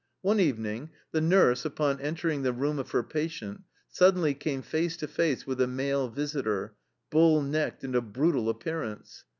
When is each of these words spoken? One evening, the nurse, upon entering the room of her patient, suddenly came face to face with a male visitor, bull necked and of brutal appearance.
One 0.23 0.39
evening, 0.39 0.89
the 1.11 1.21
nurse, 1.21 1.63
upon 1.63 2.01
entering 2.01 2.41
the 2.41 2.53
room 2.53 2.79
of 2.79 2.89
her 2.89 3.03
patient, 3.03 3.61
suddenly 3.87 4.33
came 4.33 4.63
face 4.63 4.97
to 4.97 5.07
face 5.07 5.45
with 5.45 5.61
a 5.61 5.67
male 5.67 6.09
visitor, 6.09 6.73
bull 7.11 7.43
necked 7.43 7.83
and 7.83 7.93
of 7.93 8.11
brutal 8.11 8.49
appearance. 8.49 9.25